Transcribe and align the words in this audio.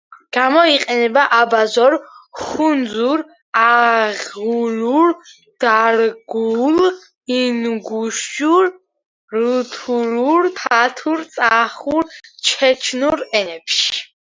გამოიყენება 0.35 1.23
აბაზურ, 1.39 1.95
ხუნძურ, 2.43 3.21
აღულურ, 3.63 5.13
დარგუულ, 5.65 6.81
ინგუშურ, 7.41 8.65
რუთულურ, 9.39 10.51
თათურ, 10.61 11.19
წახურ, 11.37 12.13
ჩეჩნურ 12.51 13.27
ენებში. 13.43 14.07